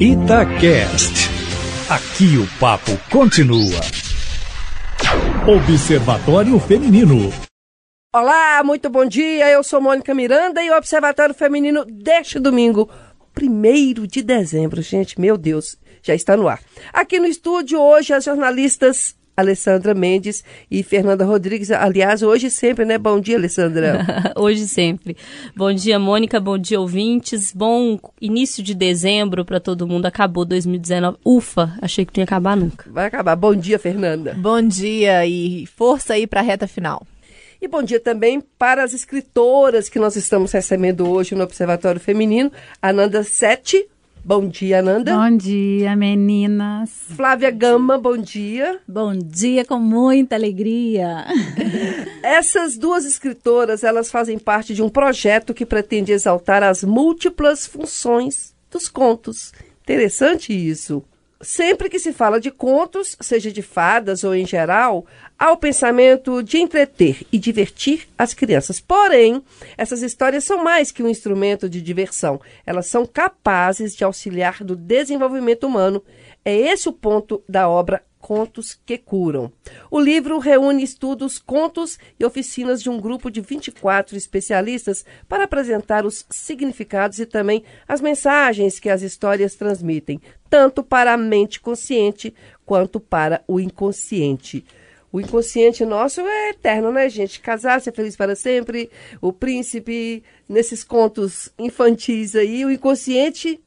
[0.00, 1.30] Itacast.
[1.88, 3.78] Aqui o papo continua.
[5.46, 7.32] Observatório Feminino.
[8.12, 9.48] Olá, muito bom dia.
[9.48, 12.90] Eu sou Mônica Miranda e o Observatório Feminino deste domingo,
[13.40, 14.82] 1 de dezembro.
[14.82, 16.58] Gente, meu Deus, já está no ar.
[16.92, 21.70] Aqui no estúdio hoje as jornalistas Alessandra Mendes e Fernanda Rodrigues.
[21.70, 22.98] Aliás, hoje sempre, né?
[22.98, 24.04] Bom dia, Alessandra.
[24.36, 25.16] hoje sempre.
[25.56, 26.38] Bom dia, Mônica.
[26.38, 27.52] Bom dia, ouvintes.
[27.52, 30.06] Bom início de dezembro para todo mundo.
[30.06, 31.18] Acabou 2019.
[31.24, 32.90] Ufa, achei que não ia acabar nunca.
[32.90, 33.34] Vai acabar.
[33.36, 34.34] Bom dia, Fernanda.
[34.34, 37.06] Bom dia e força aí para a reta final.
[37.64, 42.52] E bom dia também para as escritoras que nós estamos recebendo hoje no Observatório Feminino.
[42.82, 43.86] Ananda Sete,
[44.26, 45.14] Bom dia, Ananda.
[45.14, 46.88] Bom dia, meninas.
[47.14, 48.80] Flávia Gama, bom dia.
[48.88, 51.26] Bom dia, com muita alegria.
[52.24, 58.54] Essas duas escritoras, elas fazem parte de um projeto que pretende exaltar as múltiplas funções
[58.70, 59.52] dos contos.
[59.82, 61.04] Interessante isso.
[61.44, 65.06] Sempre que se fala de contos, seja de fadas ou em geral,
[65.38, 68.80] há o pensamento de entreter e divertir as crianças.
[68.80, 69.42] Porém,
[69.76, 72.40] essas histórias são mais que um instrumento de diversão.
[72.64, 76.02] Elas são capazes de auxiliar no desenvolvimento humano.
[76.42, 79.52] É esse o ponto da obra Contos que Curam.
[79.90, 86.06] O livro reúne estudos, contos e oficinas de um grupo de 24 especialistas para apresentar
[86.06, 92.34] os significados e também as mensagens que as histórias transmitem, tanto para a mente consciente
[92.64, 94.64] quanto para o inconsciente.
[95.12, 97.40] O inconsciente nosso é eterno, né, gente?
[97.40, 103.60] Casar, ser feliz para sempre, o príncipe, nesses contos infantis aí, o inconsciente.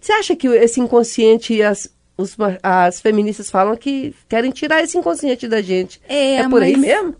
[0.00, 4.96] Você acha que esse inconsciente e as, os, as feministas falam que querem tirar esse
[4.96, 6.00] inconsciente da gente?
[6.08, 7.14] É, é por aí mesmo?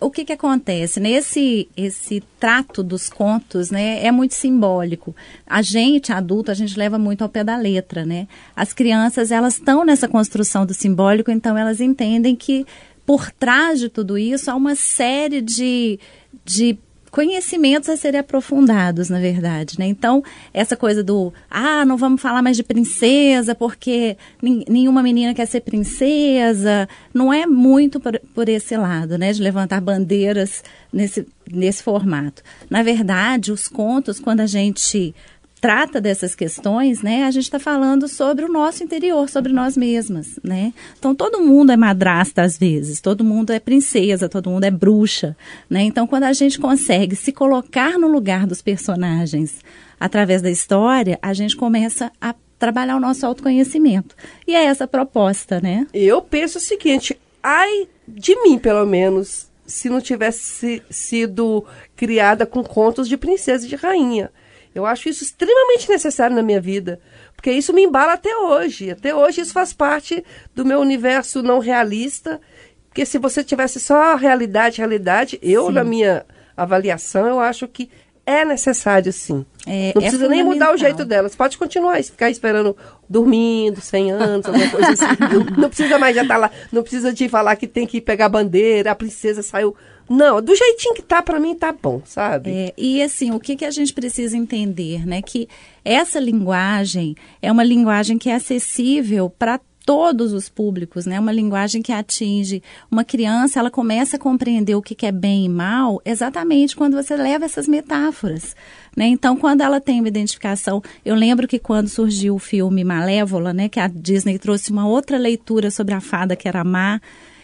[0.00, 0.98] O que que acontece?
[0.98, 5.14] Nesse esse trato dos contos, né, é muito simbólico.
[5.46, 8.26] A gente, adulto, a gente leva muito ao pé da letra, né?
[8.56, 12.66] As crianças, elas estão nessa construção do simbólico, então elas entendem que
[13.06, 15.98] por trás de tudo isso há uma série de,
[16.44, 16.76] de
[17.10, 19.86] conhecimentos a serem aprofundados, na verdade, né?
[19.86, 20.22] Então,
[20.54, 25.60] essa coisa do, ah, não vamos falar mais de princesa, porque nenhuma menina quer ser
[25.60, 29.32] princesa, não é muito por, por esse lado, né?
[29.32, 30.62] De levantar bandeiras
[30.92, 32.42] nesse, nesse formato.
[32.68, 35.14] Na verdade, os contos, quando a gente
[35.60, 40.38] trata dessas questões, né, a gente está falando sobre o nosso interior, sobre nós mesmas,
[40.42, 40.72] né?
[40.98, 45.36] Então todo mundo é madrasta às vezes, todo mundo é princesa, todo mundo é bruxa,
[45.68, 45.82] né?
[45.82, 49.60] Então quando a gente consegue se colocar no lugar dos personagens
[49.98, 54.14] através da história, a gente começa a trabalhar o nosso autoconhecimento.
[54.46, 55.86] E é essa a proposta, né?
[55.92, 61.64] Eu penso o seguinte, ai de mim, pelo menos, se não tivesse sido
[61.96, 64.30] criada com contos de princesa e de rainha.
[64.74, 67.00] Eu acho isso extremamente necessário na minha vida,
[67.34, 68.90] porque isso me embala até hoje.
[68.90, 72.40] Até hoje isso faz parte do meu universo não realista,
[72.88, 75.72] porque se você tivesse só realidade, realidade, eu sim.
[75.72, 76.24] na minha
[76.56, 77.90] avaliação, eu acho que
[78.26, 79.44] é necessário sim.
[79.66, 81.34] É, não é precisa é nem mudar o jeito delas.
[81.34, 82.76] Pode continuar, ficar esperando,
[83.08, 85.04] dormindo, 100 anos, alguma coisa assim.
[85.32, 86.50] não, não, precisa mais já estar tá lá.
[86.70, 89.74] Não precisa de falar que tem que pegar a bandeira, a princesa saiu
[90.12, 92.50] não, do jeitinho que tá, para mim tá bom, sabe?
[92.50, 95.22] É, e assim, o que, que a gente precisa entender, né?
[95.22, 95.48] Que
[95.84, 101.20] essa linguagem é uma linguagem que é acessível para todos os públicos, né?
[101.20, 102.60] Uma linguagem que atinge
[102.90, 107.00] uma criança, ela começa a compreender o que, que é bem e mal exatamente quando
[107.00, 108.56] você leva essas metáforas,
[108.96, 109.06] né?
[109.06, 113.68] Então, quando ela tem uma identificação, eu lembro que quando surgiu o filme Malévola, né?
[113.68, 117.00] Que a Disney trouxe uma outra leitura sobre a fada que era má,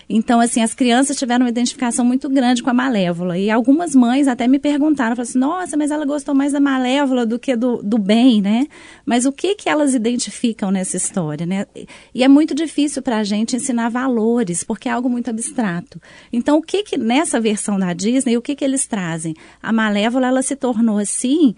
[0.09, 3.37] então, assim, as crianças tiveram uma identificação muito grande com a Malévola.
[3.37, 7.27] E algumas mães até me perguntaram, falaram assim, nossa, mas ela gostou mais da Malévola
[7.27, 8.67] do que do, do bem, né?
[9.05, 11.67] Mas o que que elas identificam nessa história, né?
[12.15, 16.01] E é muito difícil para a gente ensinar valores, porque é algo muito abstrato.
[16.33, 19.35] Então, o que que, nessa versão da Disney, o que que eles trazem?
[19.61, 21.55] A Malévola, ela se tornou assim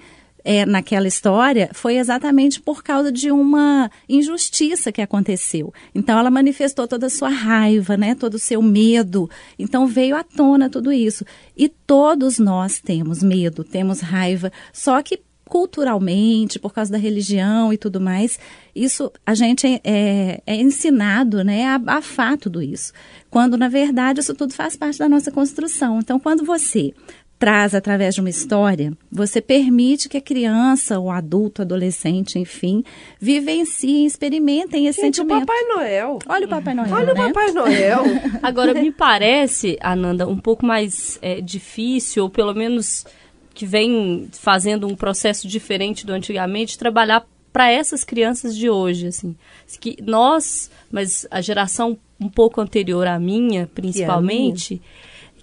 [0.48, 5.74] é, naquela história foi exatamente por causa de uma injustiça que aconteceu.
[5.95, 9.28] Então ela manifestou toda a sua raiva, né, todo o seu medo.
[9.59, 11.22] Então veio à tona tudo isso.
[11.54, 17.78] E todos nós temos medo, temos raiva, só que culturalmente, por causa da religião e
[17.78, 18.39] tudo mais,
[18.77, 22.92] isso a gente é, é, é ensinado né, a abafar tudo isso.
[23.30, 25.98] Quando, na verdade, isso tudo faz parte da nossa construção.
[25.98, 26.92] Então, quando você
[27.39, 32.83] traz através de uma história, você permite que a criança, o adulto, adolescente, enfim,
[33.21, 35.45] vivenciem, experimentem esse Gente, sentimento.
[35.45, 36.19] o Papai Noel.
[36.27, 36.93] Olha o Papai Noel.
[36.93, 37.27] Olha né?
[37.27, 38.03] o Papai Noel.
[38.43, 43.07] Agora, me parece, Ananda, um pouco mais é, difícil, ou pelo menos
[43.55, 49.35] que vem fazendo um processo diferente do antigamente, trabalhar para essas crianças de hoje, assim,
[49.81, 54.83] que nós, mas a geração um pouco anterior à minha, principalmente,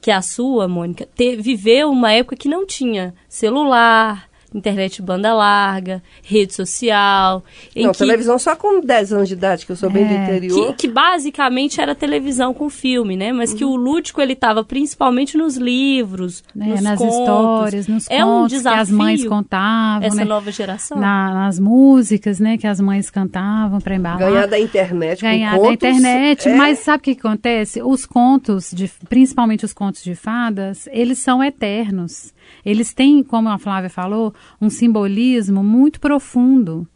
[0.06, 5.34] que é a, sua, Mônica, ter, viveu uma época que não tinha celular, internet banda
[5.34, 7.44] larga, rede social.
[7.75, 10.24] Não, que, televisão só com 10 anos de idade, que eu sou bem do É,
[10.24, 10.68] interior.
[10.68, 13.34] que, que basicamente era televisão com filme, né?
[13.34, 17.16] Mas que o lúdico ele estava principalmente nos livros, né, nos nas contos.
[17.18, 20.24] histórias, nos é um contos que as desafio mães contavam, essa né?
[20.25, 20.98] nova geração.
[21.00, 24.19] Na- nas músicas, né, que as mães cantavam para embalar.
[24.19, 27.81] Ganhar da internet com ganhar da contos, internet, é- mas sabe o que que acontece?
[27.84, 32.34] Os contos, de, principalmente os contos de fadas, eles são eternos.
[32.66, 36.88] Eles têm, como a Flávia falou, um simbolismo muito profundo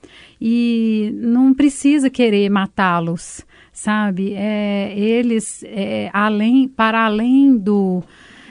[0.42, 4.34] e não precisa querer matá-los, sabe?
[4.34, 8.04] É, eles, é, além, para além do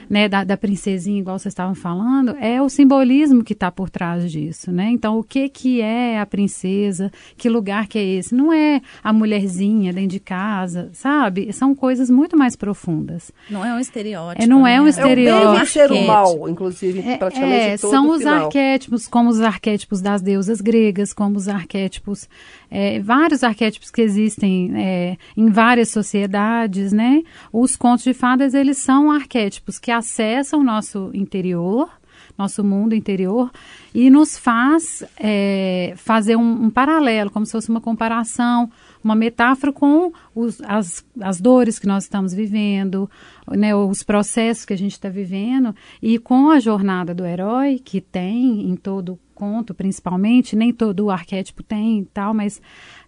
[0.09, 4.31] né, da, da princesinha, igual vocês estavam falando, é o simbolismo que está por trás
[4.31, 4.89] disso, né?
[4.89, 7.11] Então, o que que é a princesa?
[7.37, 8.33] Que lugar que é esse?
[8.33, 11.51] Não é a mulherzinha dentro de casa, sabe?
[11.53, 13.31] São coisas muito mais profundas.
[13.49, 14.43] Não é um estereótipo.
[14.43, 14.89] É, não é um né?
[14.89, 15.59] É o bem estereótipo.
[15.59, 16.07] vencer o Arquétipo.
[16.07, 18.45] mal, inclusive, É, praticamente é, todo são os final.
[18.45, 22.27] arquétipos, como os arquétipos das deusas gregas, como os arquétipos,
[22.71, 27.21] é, vários arquétipos que existem é, em várias sociedades, né?
[27.51, 31.89] Os contos de fadas, eles são arquétipos que acessam o nosso interior,
[32.37, 33.51] nosso mundo interior,
[33.93, 38.69] e nos faz é, fazer um, um paralelo, como se fosse uma comparação,
[39.03, 43.09] uma metáfora com os- as, as dores que nós estamos vivendo,
[43.49, 47.99] né, os processos que a gente está vivendo, e com a jornada do herói, que
[48.01, 52.61] tem em todo conto, principalmente, nem todo arquétipo tem e tal, mas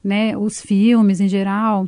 [0.04, 1.88] né, os filmes em geral,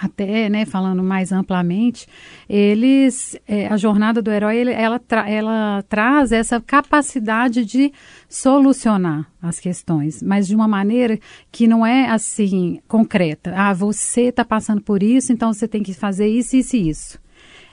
[0.00, 2.06] até, né, falando mais amplamente,
[2.48, 7.92] eles, é, a jornada do herói, ele- ela, tra- ela traz essa capacidade de
[8.28, 11.18] solucionar as questões, mas de uma maneira
[11.52, 13.52] que não é assim concreta.
[13.56, 17.18] Ah, você está passando por isso, então você tem que fazer isso, isso e isso.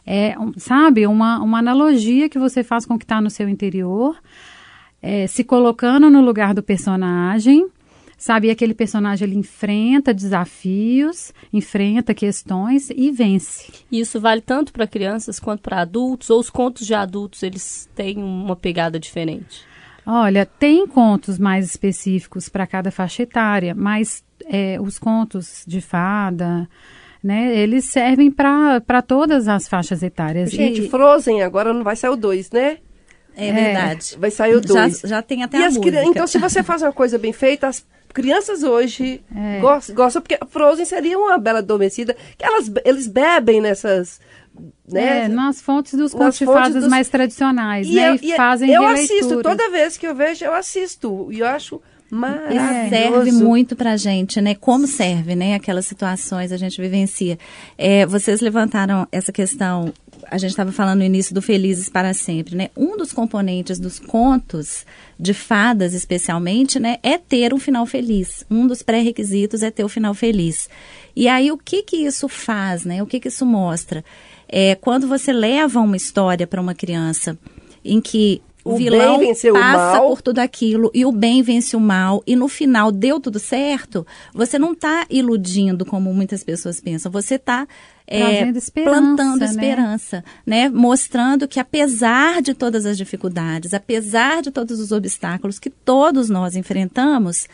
[0.05, 4.17] É, sabe, uma, uma analogia que você faz com o que está no seu interior,
[5.01, 7.67] é, se colocando no lugar do personagem,
[8.21, 8.47] sabe?
[8.47, 13.71] E aquele personagem ele enfrenta desafios, enfrenta questões e vence.
[13.91, 17.89] E isso vale tanto para crianças quanto para adultos, ou os contos de adultos, eles
[17.95, 19.65] têm uma pegada diferente?
[20.05, 26.69] Olha, tem contos mais específicos para cada faixa etária, mas é, os contos de fada,
[27.23, 27.57] né?
[27.57, 30.51] Eles servem para todas as faixas etárias.
[30.51, 32.77] Gente, E- Frozen agora não vai sair o 2, né?
[33.35, 34.15] É verdade.
[34.19, 35.01] Vai sair o Já, 2.
[35.05, 36.03] já tem até E a as música.
[36.03, 39.59] Então, se você faz uma coisa bem feita, as crianças hoje É.
[39.59, 44.19] gos- gostam, porque Frozen seria uma bela adormecida, que elas, eles bebem nessas...
[44.91, 45.19] Né?
[45.23, 48.09] é, nas fontes dos contos de fontes fadas dos- mais tradicionais, E né?
[48.09, 51.29] eu, E, e fazem eu assisto, toda vez que eu vejo, eu assisto.
[51.31, 52.89] E eu acho Maravilhoso.
[52.89, 54.53] serve muito pra gente, né?
[54.53, 55.55] Como serve, né?
[55.55, 57.39] Aquelas situações a gente vivencia.
[57.77, 59.93] É, vocês levantaram essa questão,
[60.29, 62.69] a gente estava falando no início do Felizes para Sempre, né?
[62.75, 64.85] Um dos componentes dos contos,
[65.17, 66.97] de fadas especialmente, né?
[67.01, 68.45] É ter um final feliz.
[68.51, 70.67] Um dos pré-requisitos é ter o final feliz.
[71.15, 73.01] E aí, o que que isso faz, né?
[73.01, 74.03] O que que isso mostra?
[74.49, 77.39] É, quando você leva uma história para uma criança
[77.85, 80.07] em que o, O bem vilão o passa mal.
[80.09, 84.05] por tudo aquilo e o bem vence o mal e no final deu tudo certo,
[84.33, 87.11] você não está iludindo como muitas pessoas pensam.
[87.11, 87.67] Você está
[88.07, 89.45] Trazendo esperança, plantando né?
[89.45, 90.69] esperança, né?
[90.69, 96.55] Mostrando que apesar de todas as dificuldades, apesar de todos os obstáculos que todos nós
[96.57, 97.47] enfrentamos,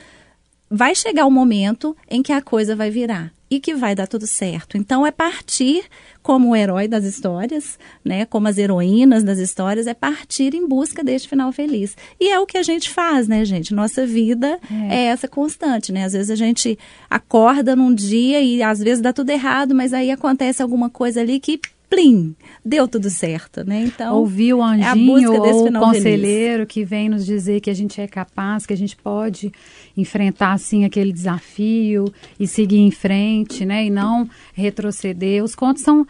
[0.70, 4.28] vai chegar o momento em que a coisa vai virar e que vai dar tudo
[4.28, 4.78] certo.
[4.78, 5.84] Então é partir
[6.22, 11.04] como o herói das histórias, né, como as heroínas das histórias, é partir em busca
[11.04, 11.96] deste final feliz.
[12.20, 13.74] E é o que a gente faz, né, gente?
[13.74, 16.04] Nossa vida é, essa constante, né?
[16.04, 16.78] Às vezes a gente
[17.10, 21.40] acorda num dia e às vezes dá tudo errado, mas aí acontece alguma coisa ali
[21.40, 21.60] que
[21.90, 23.84] plim, deu tudo certo, né?
[23.86, 26.04] Então, ouvir o é anjinho desse ou o final feliz.
[26.04, 29.52] conselheiro que vem nos dizer que a gente é capaz, que a gente pode
[29.96, 35.44] enfrentar assim aquele desafio e seguir em frente, né, e não retroceder.
[35.44, 36.06] Os contos são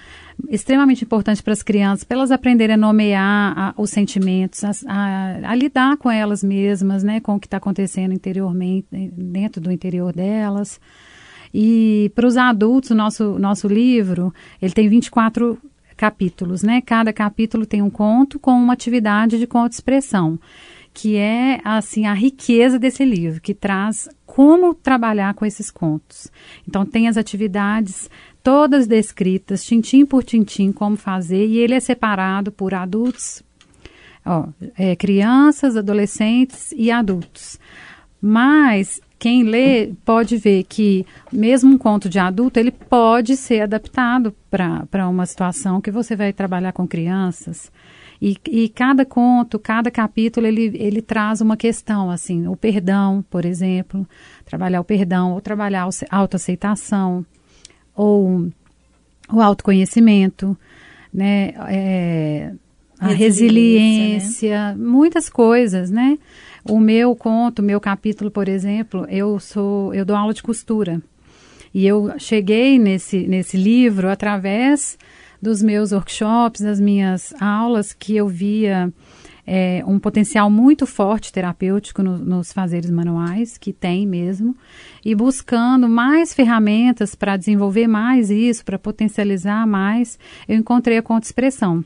[0.49, 5.51] extremamente importantes para as crianças, para elas aprenderem a nomear a- os sentimentos, a, a-
[5.51, 10.11] a lidar com elas mesmas, né, com o que está acontecendo interiormente, dentro do interior
[10.11, 10.79] delas.
[11.53, 15.57] E para os adultos, o nosso, nosso livro, ele tem 24
[15.97, 16.81] capítulos, né?
[16.81, 20.39] Cada capítulo tem um conto com uma atividade de conto-expressão,
[20.93, 26.31] que é, assim, a riqueza desse livro, que traz como trabalhar com esses contos.
[26.67, 28.09] Então, tem as atividades
[28.43, 33.43] todas descritas, tintim por tintim, como fazer, e ele é separado por adultos,
[34.25, 37.59] ó, é, crianças, adolescentes e adultos.
[38.21, 44.33] Mas quem lê pode ver que mesmo um conto de adulto, ele pode ser adaptado
[44.49, 47.71] para uma situação que você vai trabalhar com crianças.
[48.21, 53.45] E, e cada conto, cada capítulo, ele, ele traz uma questão, assim, o perdão, por
[53.45, 54.07] exemplo,
[54.45, 57.25] trabalhar o perdão, ou trabalhar a autoaceitação,
[57.95, 58.49] ou
[59.31, 60.57] o autoconhecimento,
[61.13, 61.53] né?
[61.67, 62.53] É,
[62.99, 64.75] a resiliência, né?
[64.75, 66.17] muitas coisas, né?
[66.69, 71.01] O meu conto, meu capítulo, por exemplo, eu sou, eu dou aula de costura.
[71.73, 74.97] E eu cheguei nesse, nesse livro através
[75.41, 78.91] dos meus workshops, das minhas aulas, que eu via
[79.45, 84.55] é, um potencial muito forte terapêutico no, nos fazeres manuais, que tem mesmo,
[85.05, 91.27] e buscando mais ferramentas para desenvolver mais isso, para potencializar mais, eu encontrei a Conta
[91.27, 91.83] Expressão,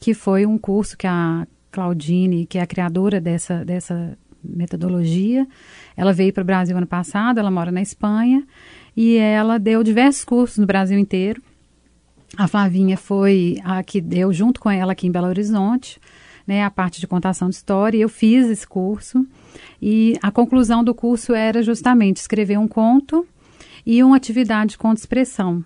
[0.00, 5.46] que foi um curso que a Claudine, que é a criadora dessa, dessa metodologia,
[5.96, 8.44] ela veio para o Brasil ano passado, ela mora na Espanha,
[8.96, 11.42] e ela deu diversos cursos no Brasil inteiro.
[12.36, 16.00] A Flavinha foi a que deu junto com ela aqui em Belo Horizonte
[16.46, 17.98] né, a parte de contação de história.
[17.98, 19.26] Eu fiz esse curso
[19.80, 23.26] e a conclusão do curso era justamente escrever um conto
[23.84, 25.64] e uma atividade de conto-expressão.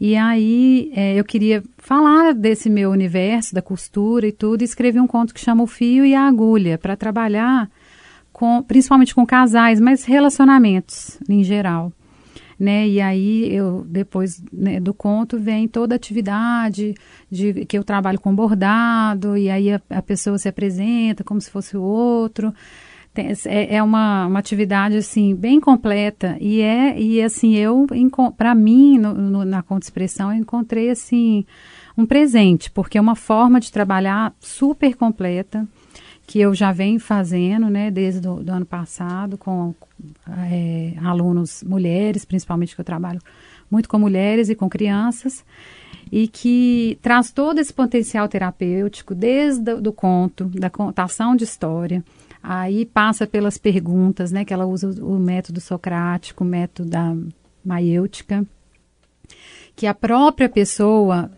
[0.00, 4.98] E aí é, eu queria falar desse meu universo, da costura e tudo, e escrevi
[4.98, 7.70] um conto que chama O Fio e a Agulha, para trabalhar
[8.32, 11.92] com, principalmente com casais, mas relacionamentos em geral
[12.62, 12.86] né?
[12.86, 16.94] E aí eu depois né, do conto vem toda a atividade
[17.28, 21.50] de que eu trabalho com bordado e aí a, a pessoa se apresenta como se
[21.50, 22.54] fosse o outro.
[23.12, 27.84] Tem, é, é uma, uma atividade assim bem completa e é e assim eu
[28.38, 31.44] para mim no, no, na conta expressão eu encontrei assim
[31.98, 35.66] um presente porque é uma forma de trabalhar super completa
[36.32, 39.74] que eu já venho fazendo, né, desde o ano passado, com
[40.50, 43.20] é, alunos mulheres, principalmente que eu trabalho
[43.70, 45.44] muito com mulheres e com crianças,
[46.10, 52.02] e que traz todo esse potencial terapêutico, desde o do conto, da contação de história,
[52.42, 57.14] aí passa pelas perguntas, né, que ela usa o método socrático, o método da
[57.62, 58.42] maiêutica,
[59.76, 61.30] que a própria pessoa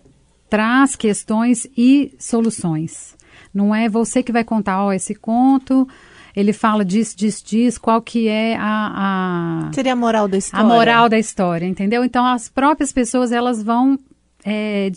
[0.49, 3.17] traz questões e soluções.
[3.53, 5.87] Não é você que vai contar, ó, esse conto,
[6.35, 9.73] ele fala disso, disso, disso, qual que é a, a...
[9.73, 10.67] Seria a moral da história.
[10.67, 12.05] A moral da história, entendeu?
[12.05, 13.99] Então, as próprias pessoas, elas vão...
[14.45, 14.91] É,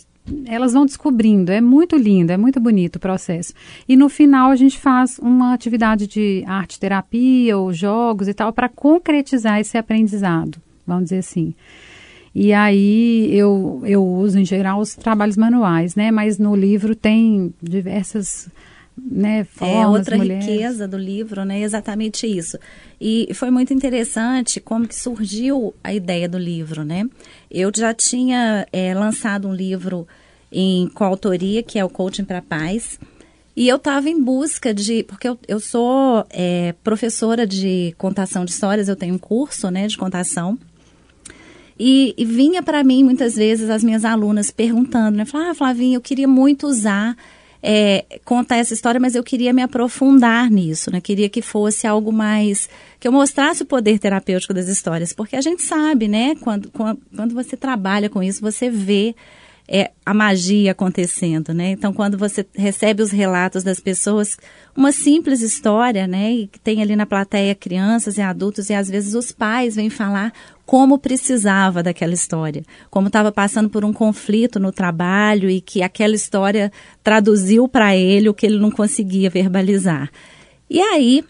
[0.46, 3.54] elas vão descobrindo, é muito lindo, é muito bonito o processo.
[3.88, 8.52] E no final a gente faz uma atividade de arte terapia ou jogos e tal
[8.52, 11.54] para concretizar esse aprendizado, vamos dizer assim.
[12.34, 16.10] E aí eu, eu uso em geral os trabalhos manuais, né?
[16.10, 18.48] Mas no livro tem diversas
[19.10, 20.44] né, formas, É outra mulheres.
[20.44, 21.60] riqueza do livro, né?
[21.60, 22.58] Exatamente isso.
[23.00, 27.08] E foi muito interessante como que surgiu a ideia do livro, né?
[27.50, 30.06] Eu já tinha é, lançado um livro
[30.50, 32.98] em coautoria, que é o Coaching para Paz,
[33.54, 38.52] e eu estava em busca de, porque eu, eu sou é, professora de contação de
[38.52, 40.58] histórias, eu tenho um curso, né, de contação.
[41.78, 45.24] E, e vinha para mim muitas vezes as minhas alunas perguntando, né?
[45.24, 47.16] Falar, ah, Flavinha, eu queria muito usar,
[47.62, 51.00] é, contar essa história, mas eu queria me aprofundar nisso, né?
[51.00, 52.68] Queria que fosse algo mais.
[52.98, 55.12] que eu mostrasse o poder terapêutico das histórias.
[55.12, 56.34] Porque a gente sabe, né?
[56.40, 59.14] Quando, quando você trabalha com isso, você vê
[59.70, 61.72] é, a magia acontecendo, né?
[61.72, 64.38] Então, quando você recebe os relatos das pessoas,
[64.74, 66.32] uma simples história, né?
[66.32, 70.32] E tem ali na plateia crianças e adultos, e às vezes os pais vêm falar
[70.64, 76.14] como precisava daquela história, como estava passando por um conflito no trabalho e que aquela
[76.14, 76.72] história
[77.02, 80.10] traduziu para ele o que ele não conseguia verbalizar.
[80.70, 81.24] E aí,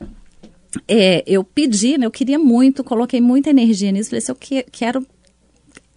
[0.86, 4.62] é, eu pedi, né, eu queria muito, coloquei muita energia nisso, falei assim, eu que,
[4.70, 5.04] quero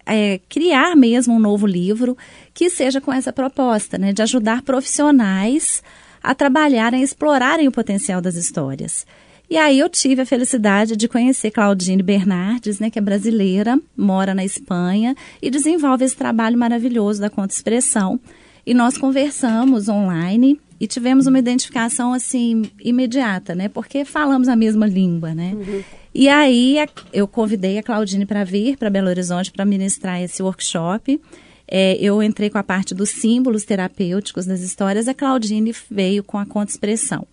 [0.06, 2.16] é, criar mesmo um novo livro
[2.52, 5.82] que seja com essa proposta, né, de ajudar profissionais
[6.22, 9.06] a trabalharem, a explorarem o potencial das histórias.
[9.50, 14.34] E aí eu tive a felicidade de conhecer Claudine Bernardes, né, que é brasileira, mora
[14.34, 18.18] na Espanha e desenvolve esse trabalho maravilhoso da conta expressão.
[18.64, 23.68] E nós conversamos online e tivemos uma identificação assim imediata, né?
[23.68, 25.52] Porque falamos a mesma língua, né?
[25.54, 25.82] Uhum.
[26.14, 26.76] E aí
[27.12, 31.20] eu convidei a Claudine para vir para Belo Horizonte para ministrar esse workshop.
[31.66, 36.36] É, eu entrei com a parte dos símbolos terapêuticos das histórias, a Claudine veio com
[36.36, 37.26] a conta expressão.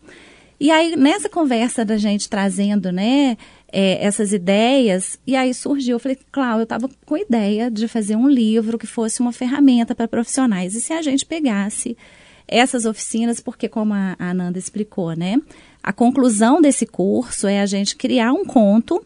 [0.59, 3.37] E aí, nessa conversa da gente trazendo, né,
[3.71, 7.87] é, essas ideias, e aí surgiu, eu falei, Cláudia, eu estava com a ideia de
[7.87, 10.75] fazer um livro que fosse uma ferramenta para profissionais.
[10.75, 11.97] E se a gente pegasse
[12.45, 15.37] essas oficinas, porque como a Ananda explicou, né,
[15.81, 19.03] a conclusão desse curso é a gente criar um conto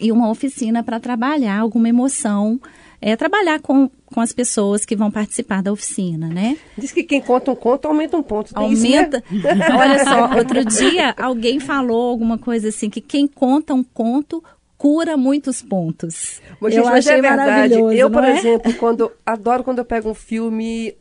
[0.00, 2.60] e uma oficina para trabalhar alguma emoção,
[3.00, 6.56] é, trabalhar com, com as pessoas que vão participar da oficina, né?
[6.78, 8.54] Diz que quem conta um conto aumenta um ponto.
[8.54, 9.22] Tem Aumenta.
[9.30, 9.68] Isso, né?
[9.76, 14.42] Olha só, outro dia alguém falou alguma coisa assim que quem conta um conto
[14.82, 16.40] cura muitos pontos.
[16.60, 17.74] Mas, eu gente, mas achei é verdade.
[17.96, 18.36] Eu, por é?
[18.36, 20.94] exemplo, quando adoro quando eu pego um filme.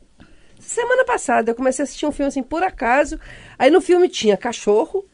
[0.61, 3.19] Semana passada eu comecei a assistir um filme assim por acaso.
[3.57, 5.05] Aí no filme tinha cachorro,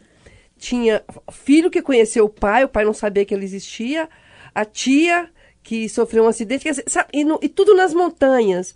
[0.57, 4.09] tinha filho que conheceu o pai, o pai não sabia que ele existia,
[4.53, 5.29] a tia
[5.63, 8.75] que sofreu um acidente, quer dizer, sabe, e, no- e tudo nas montanhas.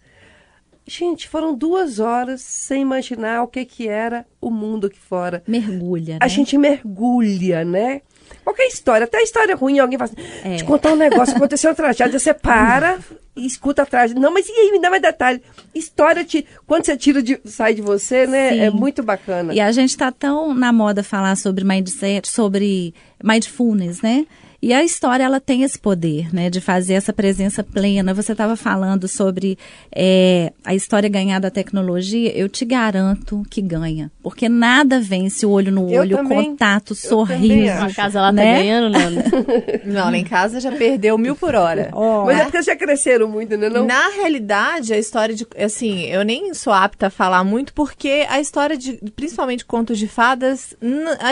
[0.85, 5.43] Gente, foram duas horas sem imaginar o que, que era o mundo aqui fora.
[5.47, 6.19] Mergulha, né?
[6.21, 8.01] A gente mergulha, né?
[8.43, 10.55] Qualquer história, até história ruim, alguém fala assim, É.
[10.57, 12.99] te contar um negócio, aconteceu uma tragédia, você para
[13.35, 14.21] e escuta a tragédia.
[14.21, 15.41] Não, mas e aí, me dá mais detalhe.
[15.73, 18.49] História, te, quando você tira de, sai de você, né?
[18.51, 18.59] Sim.
[18.59, 19.53] É muito bacana.
[19.53, 24.25] E a gente está tão na moda falar sobre mindset, sobre mindfulness, né?
[24.61, 28.13] E a história ela tem esse poder, né, de fazer essa presença plena.
[28.13, 29.57] Você estava falando sobre
[29.91, 32.31] é, a história ganhar da tecnologia.
[32.37, 36.45] Eu te garanto que ganha, porque nada vence o olho no Eu olho, também.
[36.45, 37.71] contato, sorriso.
[37.71, 38.59] A casa ela tá né?
[38.59, 39.23] ganhando, Nanda.
[39.83, 41.91] Não, lá em casa já perdeu mil por hora.
[42.25, 43.67] Mas é porque já cresceram muito, né?
[43.67, 43.85] Não?
[43.85, 45.47] Na realidade, a história de.
[45.57, 48.93] Assim, eu nem sou apta a falar muito, porque a história de.
[49.15, 50.75] Principalmente contos de fadas,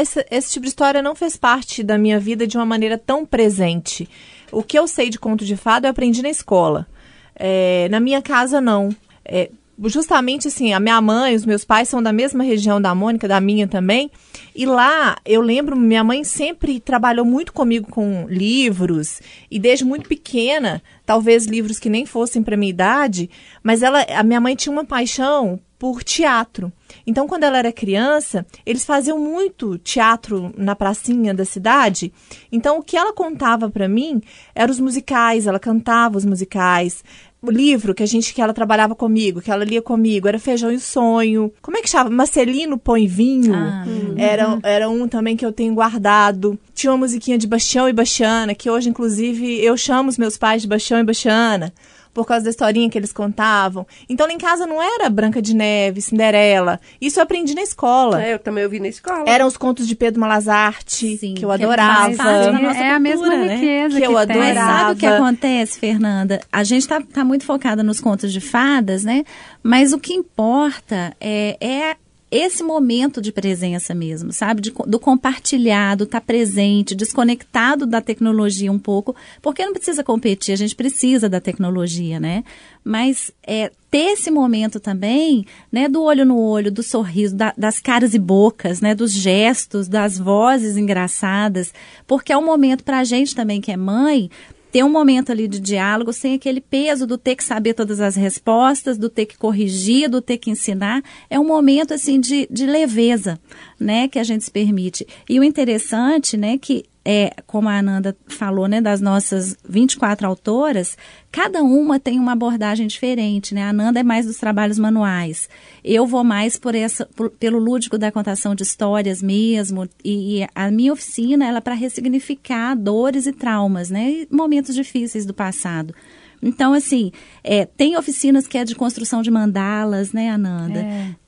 [0.01, 3.18] esse, esse tipo de história não fez parte da minha vida de uma maneira tão
[3.25, 4.09] presente.
[4.51, 6.87] O que eu sei de conto de fada eu aprendi na escola.
[7.35, 8.89] É, na minha casa, não.
[9.23, 9.49] É,
[9.87, 13.39] justamente assim, a minha mãe, os meus pais são da mesma região da Mônica, da
[13.39, 14.11] minha também.
[14.53, 20.09] E lá, eu lembro, minha mãe sempre trabalhou muito comigo com livros, e desde muito
[20.09, 23.29] pequena, talvez livros que nem fossem para minha idade,
[23.63, 26.73] mas ela, a minha mãe tinha uma paixão por teatro.
[27.05, 32.11] Então, quando ela era criança, eles faziam muito teatro na pracinha da cidade.
[32.51, 34.21] Então, o que ela contava para mim
[34.53, 37.03] eram os musicais, ela cantava os musicais.
[37.41, 40.69] O livro que a gente que ela trabalhava comigo, que ela lia comigo, era Feijão
[40.71, 41.53] e Sonho.
[41.61, 42.09] Como é que chama?
[42.09, 43.53] Marcelino Põe Vinho.
[43.55, 43.85] Ah,
[44.17, 46.59] Era, era um também que eu tenho guardado.
[46.73, 50.61] Tinha uma musiquinha de Bastião e Bastiana, que hoje, inclusive, eu chamo os meus pais
[50.63, 51.73] de Bastião e Bastiana,
[52.13, 53.85] por causa da historinha que eles contavam.
[54.07, 56.79] Então, lá em casa não era Branca de Neve, Cinderela.
[56.99, 58.23] Isso eu aprendi na escola.
[58.23, 59.23] É, eu também ouvi na escola.
[59.27, 62.15] Eram os contos de Pedro Malazarte, Sim, que eu que adorava.
[62.15, 63.55] parte da nossa é a mesma cultura, né?
[63.55, 64.37] riqueza Que eu tem.
[64.37, 64.79] Mas adorava.
[64.79, 66.41] sabe o que acontece, Fernanda?
[66.51, 69.23] A gente está tá muito focada nos contos de fadas, né?
[69.63, 71.95] Mas o que importa é, é
[72.31, 74.61] esse momento de presença mesmo, sabe?
[74.61, 80.57] De do compartilhado, estar presente, desconectado da tecnologia um pouco, porque não precisa competir, a
[80.57, 82.43] gente precisa da tecnologia, né?
[82.83, 87.79] Mas é, ter esse momento também, né, do olho no olho, do sorriso, da- das
[87.79, 91.73] caras e bocas, né, dos gestos, das vozes engraçadas,
[92.07, 94.29] porque é um momento para a gente também que é mãe
[94.71, 98.15] ter um momento ali de diálogo sem aquele peso do ter que saber todas as
[98.15, 101.03] respostas, do ter que corrigir, do ter que ensinar.
[101.29, 103.39] É um momento assim de, de leveza,
[103.79, 105.07] né, que a gente se permite.
[105.27, 110.97] E o interessante, né, que é, como a Ananda falou, né, das nossas 24 autoras,
[111.31, 113.63] cada uma tem uma abordagem diferente, né?
[113.63, 115.47] A Ananda é mais dos trabalhos manuais.
[115.83, 120.47] Eu vou mais por essa por- pelo lúdico da contação de histórias mesmo, e, e
[120.53, 124.09] a minha oficina ela é para ressignificar dores e traumas, né?
[124.11, 125.93] E momentos difíceis do passado.
[126.41, 127.11] Então, assim,
[127.43, 130.79] é, tem oficinas que é de construção de mandalas, né, Ananda?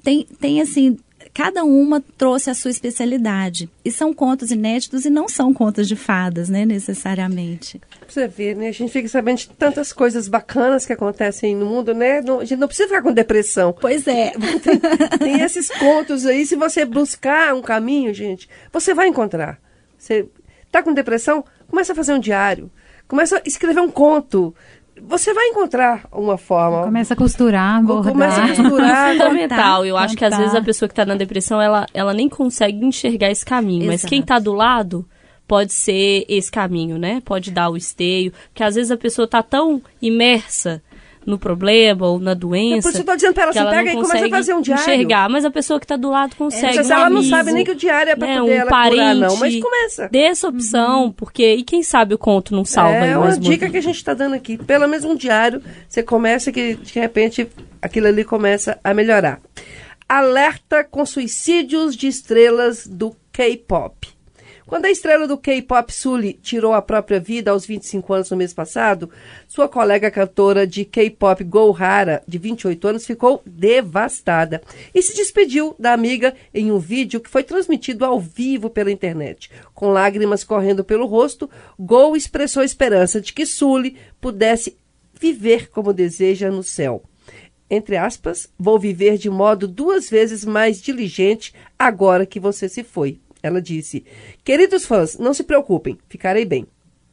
[0.04, 0.98] Tem, tem, assim,
[1.34, 3.70] cada uma trouxe a sua especialidade.
[3.86, 7.82] E são contos inéditos e não são contos de fadas, né, necessariamente.
[8.08, 8.68] Você ver, né?
[8.68, 12.22] A gente fica sabendo de tantas coisas bacanas que acontecem no mundo, né?
[12.22, 13.74] Não- a gente não precisa ficar com depressão.
[13.80, 14.34] Pois é.
[15.20, 19.60] Tem esses contos aí, se você buscar um caminho, gente, você vai encontrar.
[19.98, 20.28] Você
[20.72, 21.44] tá com depressão?
[21.68, 22.70] Começa a fazer um diário.
[23.08, 24.54] Começa a escrever um conto.
[25.08, 26.84] Você vai encontrar uma forma.
[26.84, 28.14] Começa a costurar, bordar.
[28.14, 29.12] Começa a costurar.
[29.18, 29.86] fundamental.
[29.86, 32.86] Eu acho que às vezes a pessoa que tá na depressão, ela, ela nem consegue
[32.86, 33.88] enxergar esse caminho.
[33.88, 34.10] Mas Exato.
[34.10, 35.06] quem tá do lado
[35.48, 37.22] pode ser esse caminho, né?
[37.26, 38.32] Pode dar o esteio.
[38.50, 40.82] Porque às vezes a pessoa tá tão imersa
[41.26, 42.82] no problema ou na doença.
[42.82, 44.32] por isso eu tô dizendo pra ela que assim, pega não e começa a consegue
[44.32, 44.84] fazer um diário.
[44.84, 45.30] enxergar.
[45.30, 46.78] Mas a pessoa que tá do lado consegue.
[46.78, 48.56] Mas um ela não amigo, sabe nem que o diário é pra né, poder um
[48.56, 49.38] ela parente, curar, não.
[49.38, 50.10] Mas começa.
[50.10, 51.54] Dê essa opção, porque.
[51.56, 54.36] E quem sabe o conto não salva é uma dica que a gente está dando
[54.36, 54.58] aqui.
[54.58, 57.48] Pelo menos um diário, você começa que de repente
[57.82, 59.40] aquilo ali começa a melhorar.
[60.08, 64.21] Alerta com suicídios de estrelas do K-pop.
[64.72, 68.54] Quando a estrela do K-pop Sully tirou a própria vida aos 25 anos no mês
[68.54, 69.10] passado,
[69.46, 74.62] sua colega cantora de K-pop Go Hara, de 28 anos, ficou devastada
[74.96, 79.52] e se despediu da amiga em um vídeo que foi transmitido ao vivo pela internet.
[79.74, 84.78] Com lágrimas correndo pelo rosto, Go expressou a esperança de que Sully pudesse
[85.20, 87.04] viver como deseja no céu
[87.74, 93.22] entre aspas, vou viver de modo duas vezes mais diligente agora que você se foi.
[93.42, 94.06] Ela disse:
[94.44, 96.68] Queridos fãs, não se preocupem, ficarei bem.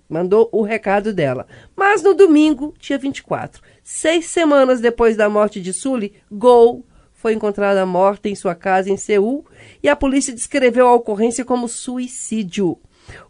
[0.08, 1.46] Mandou o recado dela.
[1.76, 7.84] Mas no domingo, dia 24, seis semanas depois da morte de Sully, Gol foi encontrada
[7.84, 9.44] morta em sua casa em Seul
[9.82, 12.78] e a polícia descreveu a ocorrência como suicídio.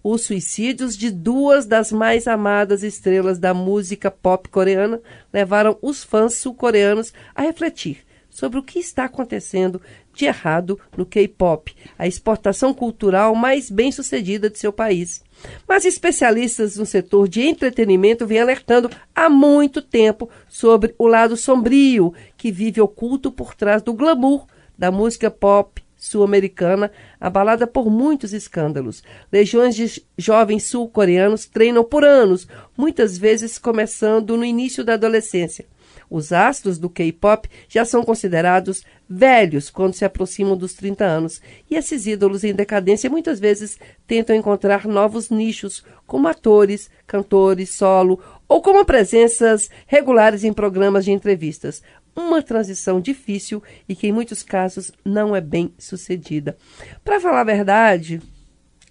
[0.02, 5.00] Os suicídios de duas das mais amadas estrelas da música pop coreana
[5.32, 9.80] levaram os fãs sul-coreanos a refletir sobre o que está acontecendo
[10.18, 15.22] de errado no K-pop, a exportação cultural mais bem sucedida de seu país.
[15.66, 22.12] Mas especialistas no setor de entretenimento vêm alertando há muito tempo sobre o lado sombrio
[22.36, 24.44] que vive oculto por trás do glamour
[24.76, 29.04] da música pop sul-americana, abalada por muitos escândalos.
[29.32, 35.66] Legiões de jovens sul-coreanos treinam por anos, muitas vezes começando no início da adolescência.
[36.10, 41.40] Os astros do K-pop já são considerados velhos quando se aproximam dos 30 anos,
[41.70, 48.20] e esses ídolos em decadência muitas vezes tentam encontrar novos nichos, como atores, cantores, solo
[48.46, 51.82] ou como presenças regulares em programas de entrevistas
[52.18, 56.56] uma transição difícil e que em muitos casos não é bem sucedida.
[57.04, 58.20] Para falar a verdade,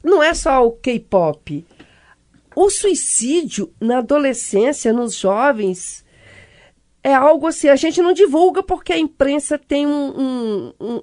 [0.03, 1.65] não é só o K-pop.
[2.55, 6.03] O suicídio na adolescência, nos jovens,
[7.07, 11.01] é algo assim, a gente não divulga porque a imprensa tem um, um, um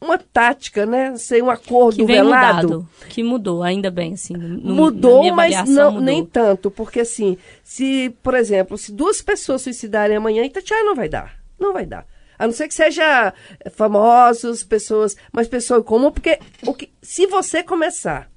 [0.00, 1.14] uma tática, né?
[1.16, 2.68] Sei, um acordo que velado.
[2.68, 4.32] Mudado, que mudou, ainda bem, assim.
[4.32, 6.00] No, mudou, mas não, mudou.
[6.00, 11.08] nem tanto, porque assim, se, por exemplo, se duas pessoas suicidarem amanhã, Itatiaia não vai
[11.08, 11.38] dar.
[11.60, 12.06] Não vai dar.
[12.38, 13.32] A não ser que seja
[13.76, 18.28] famosos, pessoas, mas pessoa comum, porque o que, se você começar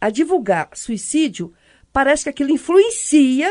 [0.00, 1.54] a divulgar suicídio,
[1.92, 3.50] parece que aquilo influencia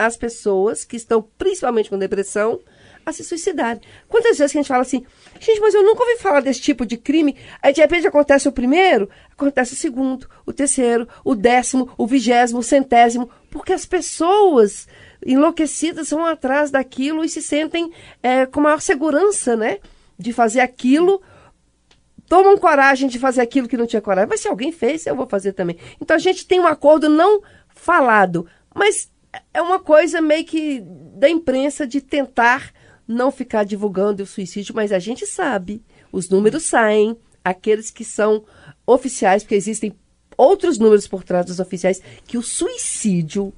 [0.00, 2.58] as pessoas que estão principalmente com depressão
[3.04, 3.82] a se suicidarem.
[4.08, 5.04] Quantas vezes que a gente fala assim,
[5.38, 7.36] gente, mas eu nunca ouvi falar desse tipo de crime.
[7.62, 12.60] Aí de repente acontece o primeiro, acontece o segundo, o terceiro, o décimo, o vigésimo,
[12.60, 14.88] o centésimo, porque as pessoas
[15.24, 19.80] enlouquecidas vão atrás daquilo e se sentem é, com maior segurança, né?
[20.18, 21.20] De fazer aquilo,
[22.26, 24.30] tomam coragem de fazer aquilo que não tinha coragem.
[24.30, 25.76] Mas se alguém fez, eu vou fazer também.
[26.00, 29.10] Então a gente tem um acordo não falado, mas
[29.52, 30.82] é uma coisa meio que
[31.14, 32.72] da imprensa de tentar
[33.06, 38.44] não ficar divulgando o suicídio, mas a gente sabe, os números saem, aqueles que são
[38.86, 39.94] oficiais, porque existem
[40.36, 43.52] outros números por trás dos oficiais, que o suicídio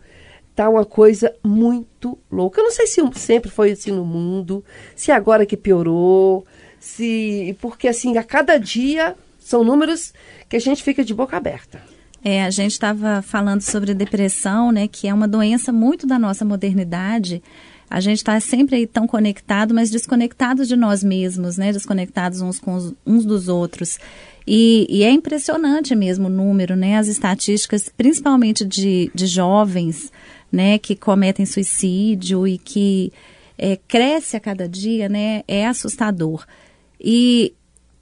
[0.55, 2.61] tá uma coisa muito louca.
[2.61, 6.47] Eu não sei se sempre foi assim no mundo, se agora que piorou,
[6.79, 10.13] se porque assim a cada dia são números
[10.49, 11.92] que a gente fica de boca aberta.
[12.25, 16.45] É, a gente estava falando sobre depressão, né, que é uma doença muito da nossa
[16.45, 17.43] modernidade.
[17.91, 22.61] A gente está sempre aí tão conectado, mas desconectados de nós mesmos, né, desconectados uns
[22.61, 23.99] com os, uns dos outros.
[24.47, 30.11] E, e, é impressionante mesmo o número, né, as estatísticas, principalmente de, de jovens,
[30.51, 33.13] né, que cometem suicídio e que
[33.59, 36.45] é, cresce a cada dia, né, é assustador.
[37.01, 37.53] E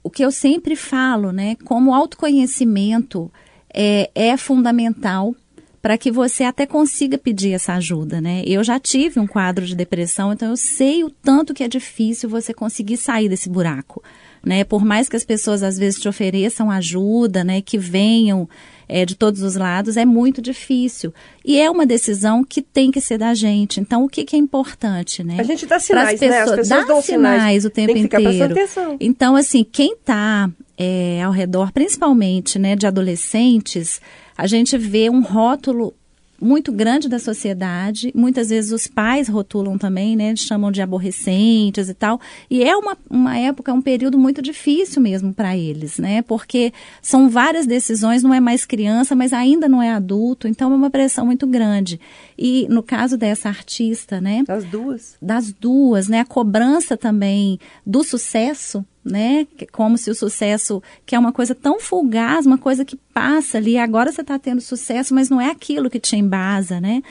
[0.03, 3.31] o que eu sempre falo, né, como autoconhecimento
[3.73, 5.35] é, é fundamental
[5.81, 8.43] para que você até consiga pedir essa ajuda, né?
[8.45, 12.29] Eu já tive um quadro de depressão, então eu sei o tanto que é difícil
[12.29, 14.03] você conseguir sair desse buraco,
[14.43, 14.63] né?
[14.63, 18.47] Por mais que as pessoas às vezes te ofereçam ajuda, né, que venham
[18.87, 21.13] é, de todos os lados, é muito difícil.
[21.43, 23.79] E é uma decisão que tem que ser da gente.
[23.79, 25.37] Então, o que, que é importante, né?
[25.39, 26.41] A gente dá sinais, pessoas, né?
[26.41, 28.51] As pessoas dá dão sinais, sinais o tempo tem que inteiro.
[28.51, 28.97] Atenção.
[28.99, 30.51] Então, assim, quem está
[30.83, 34.01] é, ao redor, principalmente né, de adolescentes,
[34.35, 35.93] a gente vê um rótulo
[36.41, 38.11] muito grande da sociedade.
[38.15, 40.35] Muitas vezes os pais rotulam também, né?
[40.35, 42.19] Chamam de aborrecentes e tal.
[42.49, 46.23] E é uma, uma época, um período muito difícil mesmo para eles, né?
[46.23, 50.75] Porque são várias decisões, não é mais criança, mas ainda não é adulto, então é
[50.75, 51.99] uma pressão muito grande.
[52.35, 54.43] E no caso dessa artista, né?
[54.47, 55.15] Das duas.
[55.21, 56.21] Das duas, né?
[56.21, 59.47] A cobrança também do sucesso, né?
[59.71, 63.77] Como se o sucesso, que é uma coisa tão fugaz, uma coisa que passa ali,
[63.77, 67.01] agora você está tendo sucesso, mas não é aquilo que te embasa, né?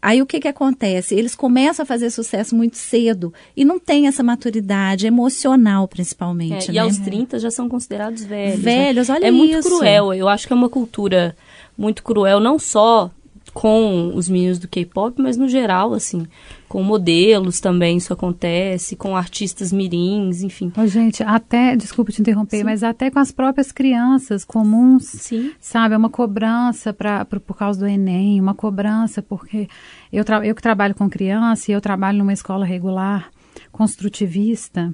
[0.00, 1.14] Aí o que, que acontece?
[1.14, 6.70] Eles começam a fazer sucesso muito cedo e não tem essa maturidade emocional, principalmente.
[6.70, 6.74] É, né?
[6.74, 8.60] E aos 30 já são considerados velhos.
[8.60, 9.14] Velhos, né?
[9.14, 9.68] olha É muito isso.
[9.68, 10.14] cruel.
[10.14, 11.36] Eu acho que é uma cultura
[11.76, 13.10] muito cruel, não só
[13.52, 16.26] com os meninos do K-pop, mas no geral, assim.
[16.68, 20.72] Com modelos também isso acontece, com artistas mirins, enfim.
[20.76, 25.52] Ô, gente, até, desculpa te interromper, mas até com as próprias crianças comuns, Sim.
[25.60, 25.94] sabe?
[25.94, 29.68] É uma cobrança pra, por, por causa do Enem, uma cobrança porque
[30.12, 33.30] eu, tra- eu que trabalho com criança e eu trabalho numa escola regular
[33.76, 34.90] construtivista,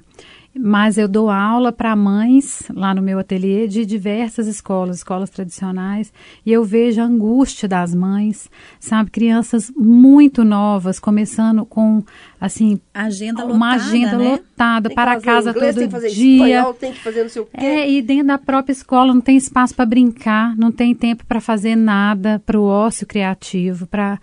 [0.53, 6.11] mas eu dou aula para mães lá no meu ateliê de diversas escolas, escolas tradicionais,
[6.45, 8.49] e eu vejo a angústia das mães,
[8.81, 9.09] sabe?
[9.09, 12.03] Crianças muito novas, começando com,
[12.41, 14.31] assim, Agenda uma lotada, agenda né?
[14.31, 16.45] lotada Tem para casa inglês, todo tem que fazer dia.
[16.45, 17.65] espanhol, tem que fazer não sei o quê.
[17.65, 21.39] É, e dentro da própria escola não tem espaço para brincar, não tem tempo para
[21.39, 24.19] fazer nada, para o ócio criativo, para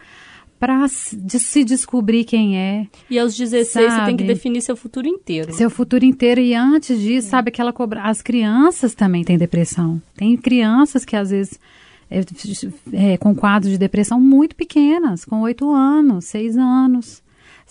[0.61, 4.15] para se descobrir quem é, E aos 16 você tem Sabe?
[4.19, 5.51] que definir seu futuro inteiro.
[5.55, 6.39] seu futuro inteiro.
[6.39, 8.03] E antes disso, sabe aquela cobra...
[8.03, 10.01] As crianças também têm depressão.
[10.15, 11.59] Tem crianças que às vezes
[12.11, 12.21] é,
[12.93, 17.23] é, com quadros de depressão muito pequenas, com oito anos, seis anos.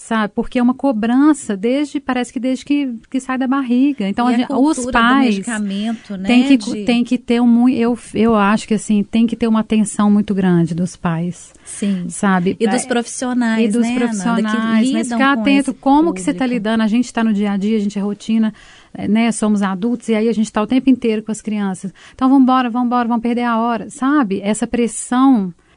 [0.02, 0.32] Sabe?
[0.34, 4.08] Porque é uma cobrança desde, parece que desde que, que sai da barriga.
[4.08, 8.34] Então, gente- os pais medicamento, né, tem que, de- tem que ter um eu, eu
[8.34, 12.06] acho que assim, tem que ter uma atenção muito grande dos pais, Sim.
[12.08, 12.56] sabe?
[12.62, 16.14] E dos É, profissionais, e dos né, Nanda, que profissionais, mas ficar com atento como
[16.14, 16.54] que você está público.
[16.64, 16.82] lidando.
[16.82, 18.54] A gente está no dia a dia, a gente é rotina,
[18.94, 19.30] eh, né?
[19.34, 21.94] Somos adultos e aí a gente está o tempo inteiro com as crianças.
[22.16, 24.40] Então vamos embora, vamos embora, vamos perder a hora, sabe?
[24.42, 25.69] Essa pressão é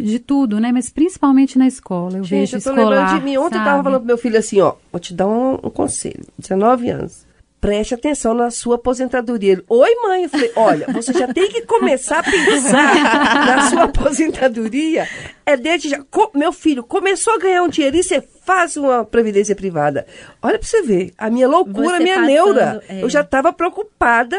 [0.00, 0.70] de tudo, né?
[0.72, 2.18] Mas principalmente na escola.
[2.18, 2.88] Eu Gente, vejo eu tô escolar.
[2.90, 3.36] lembrando de mim.
[3.36, 3.82] Ontem eu tava sabe?
[3.84, 4.74] falando pro meu filho assim, ó.
[4.90, 6.24] Vou te dar um, um conselho.
[6.38, 7.30] 19 anos.
[7.60, 9.52] Preste atenção na sua aposentadoria.
[9.52, 10.24] Ele, Oi, mãe.
[10.24, 12.94] Eu falei, olha, você já tem que começar a pensar
[13.46, 15.08] na sua aposentadoria.
[15.46, 16.02] É desde já.
[16.10, 20.06] Co- meu filho, começou a ganhar um dinheirinho, você faz uma previdência privada.
[20.42, 21.12] Olha pra você ver.
[21.16, 22.82] A minha loucura, a Você minha passando, neura.
[22.88, 23.00] é.
[23.04, 24.36] Eu já tava preocupada.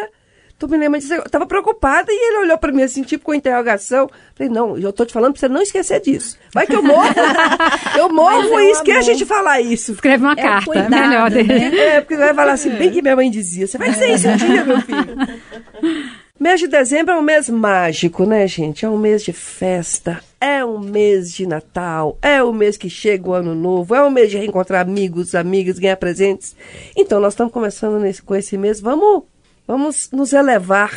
[0.64, 1.14] Tu me lembra disso?
[1.14, 4.10] Eu tava preocupada e ele olhou pra mim assim, tipo com interrogação.
[4.34, 6.38] Falei, não, eu tô te falando pra você não esquecer disso.
[6.54, 7.04] Vai que eu morro.
[8.00, 9.18] eu morro é e esquece amor.
[9.18, 9.92] de falar isso.
[9.92, 11.48] Escreve uma É o carta, cuidado, melhor dele.
[11.54, 11.76] né?
[11.98, 13.68] É, porque vai falar assim, bem que minha mãe dizia.
[13.68, 15.16] Você vai dizer isso um dia, meu filho.
[16.40, 18.84] Mês de dezembro é um mês mágico, né, gente?
[18.84, 23.30] É um mês de festa, é um mês de Natal, é o mês que chega
[23.30, 26.54] o ano novo, é um mês de reencontrar amigos, amigas, ganhar presentes.
[26.98, 28.82] Então, nós estamos começando nesse- com esse mês.
[28.82, 29.24] Vamos,
[29.68, 30.92] vamos nos elevar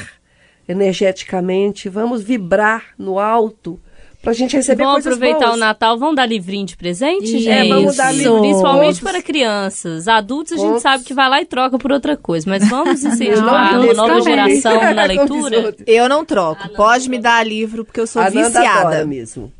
[0.68, 3.81] energeticamente, vamos vibrar no alto
[4.22, 5.57] pra gente receber Vamos coisas aproveitar boas.
[5.57, 7.48] o Natal, vamos dar livrinho de presente, gente?
[7.48, 8.40] É, vamos dar livrinho.
[8.40, 10.09] Principalmente para crianças.
[10.09, 12.48] Adultos a gente sabe que vai lá e troca por outra coisa.
[12.50, 15.74] Mas vamos incentivar adultos nova geração na leitura?
[15.87, 16.68] Eu não troco.
[16.70, 19.05] Pode me dar livro, porque eu sou Ananda viciada.
[19.07, 19.52] mesmo.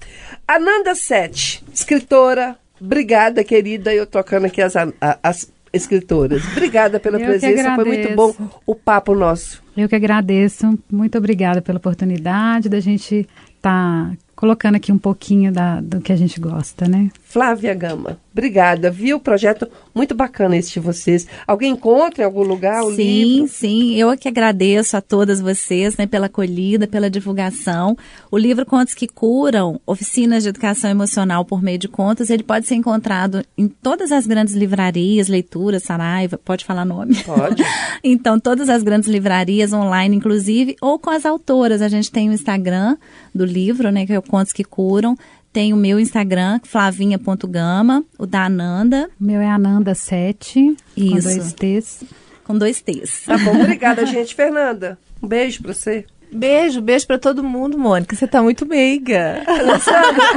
[0.49, 2.57] Ananda Sete, escritora.
[2.81, 3.95] Obrigada, querida.
[3.95, 4.89] Eu tocando aqui as, a-
[5.23, 6.43] as escritoras.
[6.53, 7.75] Obrigada pela Eu presença.
[7.75, 8.35] Foi muito bom
[8.67, 9.63] o papo nosso.
[9.77, 10.79] Eu que agradeço.
[10.91, 16.17] Muito obrigada pela oportunidade da gente estar colocando aqui um pouquinho da, do que a
[16.17, 17.11] gente gosta, né?
[17.37, 18.91] Flávia Gama, obrigada.
[18.91, 19.21] Viu?
[19.21, 21.27] Projeto muito bacana esse de vocês.
[21.47, 23.49] Alguém encontra em algum lugar o sim, livro?
[23.49, 23.95] sim.
[23.95, 27.95] Eu é que agradeço a todas vocês, né, pela acolhida, pela divulgação.
[28.31, 32.67] O livro Contos que Curam, Oficinas de Educação Emocional por meio de contos, ele pode
[32.67, 37.23] ser encontrado em todas as grandes livrarias, leituras, Saraiva, pode falar nome?
[37.23, 37.63] Pode.
[38.03, 41.83] então, todas as grandes livrarias online, inclusive, ou com as autoras.
[41.83, 42.97] A gente tem o Instagram
[43.35, 45.15] do livro, né, que é o Contos que Curam.
[45.57, 52.05] Tem o meu Instagram, flavinha.gama, o da Ananda, O meu é Ananda7, com dois T's.
[52.45, 53.23] com dois T's.
[53.25, 54.35] Tá bom, obrigada, gente.
[54.35, 56.05] Fernanda, um beijo pra você.
[56.31, 58.15] Beijo, beijo pra todo mundo, Mônica.
[58.15, 59.43] Você tá muito meiga.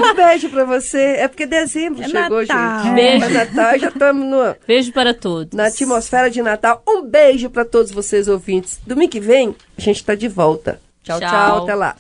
[0.10, 1.16] Um beijo pra você.
[1.18, 2.84] É porque dezembro É chegou, Natal.
[2.86, 2.96] gente.
[2.96, 3.26] Beijo.
[3.26, 4.56] É Natal, já estamos no...
[4.66, 5.52] Beijo para todos.
[5.54, 6.82] na atmosfera de Natal.
[6.88, 8.80] Um beijo para todos vocês ouvintes.
[8.88, 10.80] Domingo que vem, a gente está de volta.
[11.04, 11.30] tchau, Tchau.
[11.30, 11.98] tchau até lá.